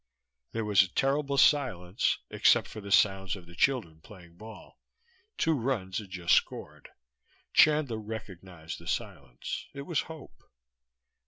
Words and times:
There 0.53 0.65
was 0.65 0.81
a 0.81 0.87
terrible 0.91 1.37
silence, 1.37 2.17
except 2.31 2.67
for 2.67 2.81
the 2.81 2.91
sounds 2.91 3.35
of 3.35 3.45
the 3.45 3.53
children 3.53 4.01
playing 4.01 4.35
ball. 4.35 4.79
Two 5.37 5.53
runs 5.53 5.99
had 5.99 6.09
just 6.09 6.33
scored. 6.33 6.89
Chandler 7.53 7.99
recognized 7.99 8.79
the 8.79 8.87
silence. 8.87 9.67
It 9.75 9.83
was 9.83 9.99
hope. 10.09 10.41